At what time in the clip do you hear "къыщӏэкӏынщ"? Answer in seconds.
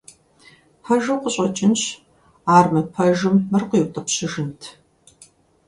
1.21-1.81